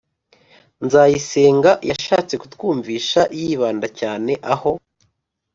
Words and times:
nzayisenga 0.85 1.71
yashatse 1.89 2.33
kutwumvisha, 2.41 3.21
yibanda 3.39 3.87
cyane 3.99 4.31
aho 4.53 4.71